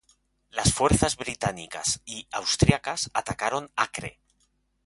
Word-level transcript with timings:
Las 0.49 0.73
fuerzas 0.73 1.15
británicas 1.15 2.01
y 2.05 2.27
austriacas 2.31 3.11
atacaron 3.13 3.69
Acre. 3.75 4.19